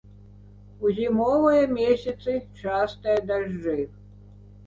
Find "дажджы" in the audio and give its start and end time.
3.33-3.77